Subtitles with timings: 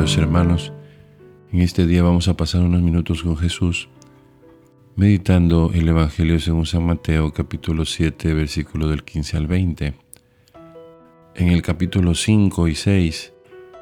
[0.00, 0.72] Hermanos,
[1.52, 3.90] en este día vamos a pasar unos minutos con Jesús
[4.96, 9.94] meditando el Evangelio según San Mateo capítulo 7 versículo del 15 al 20.
[11.34, 13.34] En el capítulo 5 y 6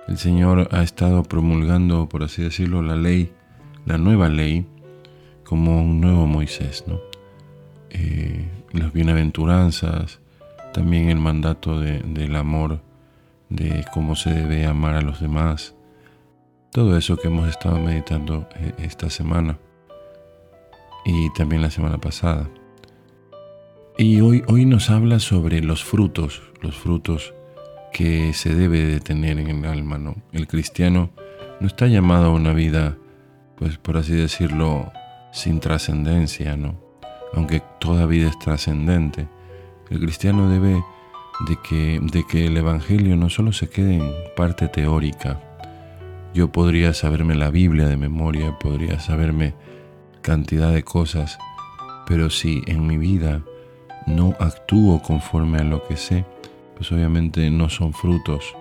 [0.08, 3.30] el Señor ha estado promulgando, por así decirlo, la ley,
[3.86, 4.66] la nueva ley,
[5.44, 6.98] como un nuevo Moisés, ¿no?
[7.90, 10.18] Eh, las bienaventuranzas,
[10.74, 12.80] también el mandato del amor,
[13.50, 15.76] de cómo se debe amar a los demás,
[16.72, 19.58] todo eso que hemos estado meditando eh, esta semana
[21.04, 22.48] y también la semana pasada.
[23.96, 27.34] Y hoy, hoy nos habla sobre los frutos, los frutos
[27.92, 30.16] que se debe de tener en el alma, ¿no?
[30.32, 31.10] El cristiano
[31.60, 32.96] no está llamado a una vida,
[33.56, 34.92] pues por así decirlo,
[35.32, 36.80] sin trascendencia, ¿no?
[37.32, 39.28] Aunque toda vida es trascendente.
[39.90, 40.82] El cristiano debe
[41.48, 45.47] de que, de que el Evangelio no solo se quede en parte teórica.
[46.34, 49.54] Yo podría saberme la Biblia de memoria, podría saberme
[50.22, 51.38] cantidad de cosas,
[52.06, 53.42] pero si en mi vida
[54.06, 56.24] no actúo conforme a lo que sé,
[56.76, 58.54] pues obviamente no son frutos,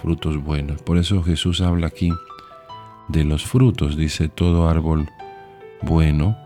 [0.00, 0.82] frutos buenos.
[0.82, 2.10] Por eso Jesús habla aquí
[3.08, 5.08] de los frutos, dice todo árbol
[5.82, 6.36] bueno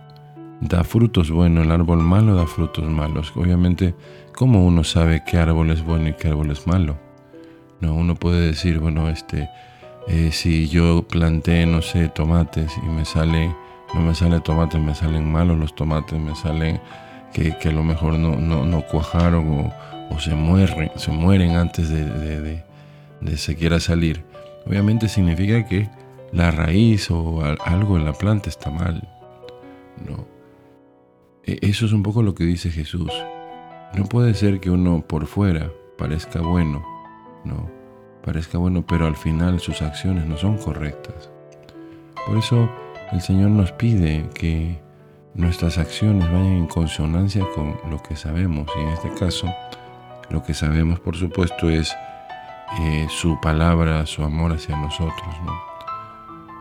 [0.61, 3.33] da frutos buenos, el árbol malo da frutos malos.
[3.37, 3.95] Obviamente,
[4.35, 6.99] ¿cómo uno sabe qué árbol es bueno y qué árbol es malo?
[7.81, 9.51] No, uno puede decir, bueno, este,
[10.09, 13.55] eh, si yo planté, no sé, tomates y me sale,
[13.93, 16.81] no me sale tomate, me salen malos los tomates, me salen
[17.33, 19.73] que, que a lo mejor no, no, no cuajaron
[20.11, 22.63] o, se mueren, se mueren antes de, de,
[23.21, 24.25] de, siquiera salir,
[24.65, 25.91] obviamente significa que
[26.33, 29.09] la raíz o algo en la planta está mal.
[30.07, 30.27] No.
[31.45, 33.11] E, eso es un poco lo que dice Jesús.
[33.95, 36.85] No puede ser que uno por fuera parezca bueno,
[37.45, 37.71] no,
[38.27, 41.31] parezca bueno, pero al final sus acciones no son correctas.
[42.27, 42.69] Por eso
[43.13, 44.81] el Señor nos pide que
[45.35, 49.47] nuestras acciones vayan en consonancia con lo que sabemos y en este caso
[50.29, 51.95] lo que sabemos, por supuesto, es
[52.81, 55.37] eh, su palabra, su amor hacia nosotros.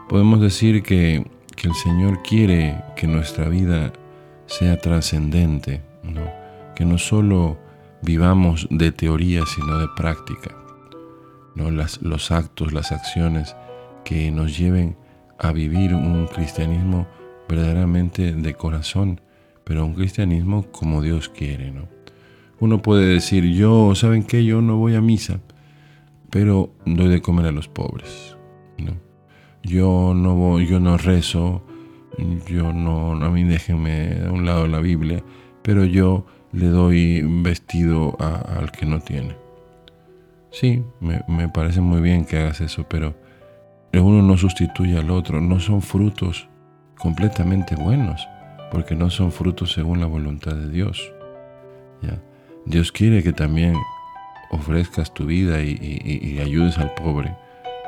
[0.07, 1.25] Podemos decir que,
[1.63, 3.91] el Señor quiere que nuestra vida
[4.45, 5.81] sea trascendente,
[6.75, 7.57] que no solo
[8.03, 10.64] vivamos de teoría, sino de práctica.
[11.55, 11.71] ¿No?
[11.71, 13.55] los actos, las acciones
[14.03, 14.97] que nos lleven
[15.39, 17.07] a vivir un cristianismo
[17.49, 19.21] verdaderamente de corazón,
[19.63, 21.71] pero un cristianismo como Dios quiere.
[21.71, 21.87] ¿no?
[22.59, 24.45] Uno puede decir, yo, ¿saben qué?
[24.45, 25.39] Yo no voy a misa,
[26.29, 28.35] pero doy de comer a los pobres.
[29.63, 31.63] Yo no voy, yo no rezo,
[32.47, 35.23] yo no, a mí déjenme a un lado la Biblia,
[35.63, 39.44] pero yo le doy vestido al que no tiene.
[40.55, 43.13] Sí, me, me parece muy bien que hagas eso, pero
[43.91, 46.47] uno no sustituye al otro, no son frutos
[46.97, 48.25] completamente buenos,
[48.71, 51.11] porque no son frutos según la voluntad de Dios.
[52.01, 52.21] ¿ya?
[52.65, 53.75] Dios quiere que también
[54.49, 57.35] ofrezcas tu vida y, ayudes al pobre,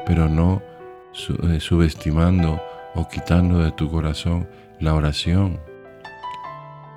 [0.05, 0.61] pero no
[1.43, 2.61] eh, subestimando
[2.95, 4.45] o quitando de tu corazón
[4.81, 5.57] la oración,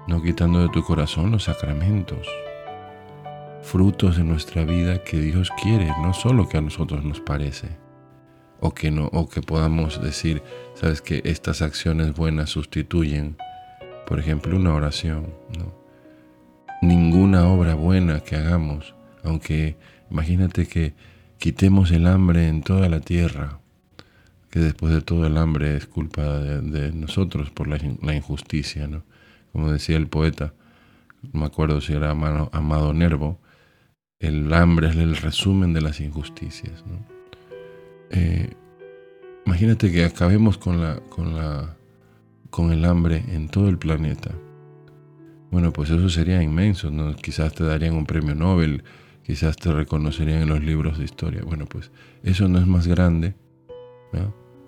[0.08, 2.26] no quitando de tu corazón los sacramentos,
[3.70, 7.68] frutos de nuestra vida que Dios quiere, no solo que a nosotros nos parece,
[8.58, 10.42] o que, no, o que podamos decir,
[10.74, 13.36] sabes que estas acciones buenas sustituyen,
[14.08, 15.32] por ejemplo, una oración,
[16.82, 19.76] ninguna obra buena que hagamos, aunque
[20.10, 20.94] imagínate que
[21.38, 23.60] quitemos el hambre en toda la tierra,
[24.50, 29.04] que después de todo el hambre es culpa de, nosotros por la, injusticia, ¿no?
[29.52, 30.54] Como decía el poeta,
[31.22, 33.38] no me acuerdo si era Amado, Nervo,
[34.20, 37.04] el hambre es el resumen de las injusticias, ¿no?
[38.10, 38.50] Eh,
[39.46, 41.76] imagínate que acabemos con, la, con, la,
[42.50, 44.30] con el hambre en todo el planeta
[45.50, 46.90] bueno, pues eso sería inmenso.
[47.20, 48.84] Quizás te darían un premio Nobel,
[49.24, 51.42] quizás te reconocerían en los libros de historia.
[51.44, 51.90] Bueno, pues
[52.22, 53.34] eso no es más grande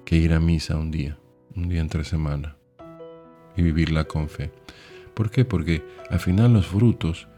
[0.04, 1.16] que ir a misa un día,
[1.54, 2.56] un día entre semana,
[3.56, 4.50] y vivirla con fe.
[5.14, 5.44] ¿Por qué?
[5.44, 7.28] Porque al final los frutos,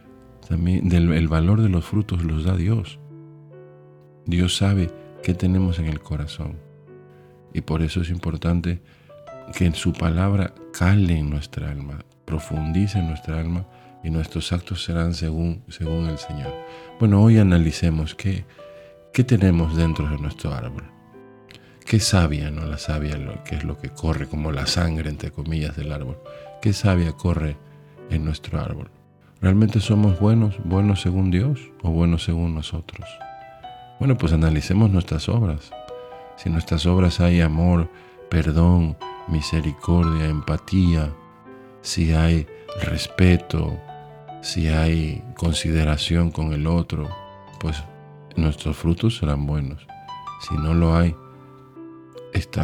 [0.49, 2.99] también el valor de los frutos los da Dios.
[4.27, 4.91] Dios sabe
[5.23, 6.59] qué tenemos en el corazón.
[7.53, 8.83] Y por eso es importante
[9.57, 13.67] que en su palabra cale en nuestra alma, profundice en nuestra alma
[14.03, 16.53] y nuestros actos serán según, según el Señor.
[16.99, 18.45] Bueno, hoy analicemos qué,
[19.13, 20.85] qué tenemos dentro de nuestro árbol.
[21.87, 22.65] Qué sabia, ¿no?
[22.65, 26.19] La savia, que es lo que corre como la sangre, entre comillas, del árbol.
[26.63, 27.57] Qué sabia corre
[28.11, 28.91] en nuestro árbol.
[29.45, 33.07] ¿Realmente somos buenos, buenos según Dios o buenos según nosotros?
[33.99, 35.71] Bueno, pues analicemos nuestras obras.
[36.37, 37.91] Si en nuestras obras hay amor,
[38.31, 38.97] perdón,
[39.29, 41.13] misericordia, empatía,
[41.83, 42.47] si hay
[42.81, 43.79] respeto,
[44.41, 47.07] si hay consideración con el otro,
[47.61, 47.85] pues
[48.37, 49.87] nuestros frutos serán buenos.
[50.49, 51.15] Si no lo hay,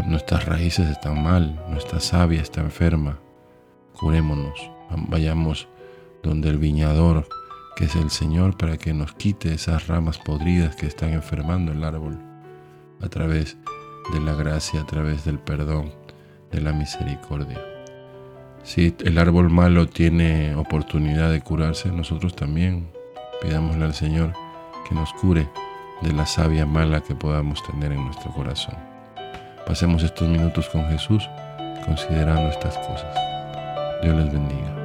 [0.06, 3.18] nuestras raíces están mal, nuestra savia está enferma.
[3.92, 4.58] Curémonos,
[5.10, 5.68] vayamos
[6.22, 7.28] donde el viñador,
[7.76, 11.84] que es el Señor, para que nos quite esas ramas podridas que están enfermando el
[11.84, 12.18] árbol,
[13.00, 13.56] a través
[14.12, 15.92] de la gracia, a través del perdón,
[16.50, 17.60] de la misericordia.
[18.62, 22.90] Si el árbol malo tiene oportunidad de curarse, nosotros también
[23.40, 24.34] pidámosle al Señor
[24.88, 25.48] que nos cure
[26.02, 28.74] de la savia mala que podamos tener en nuestro corazón.
[29.66, 31.28] Pasemos estos minutos con Jesús
[31.84, 33.14] considerando estas cosas.
[34.02, 34.79] Dios les bendiga.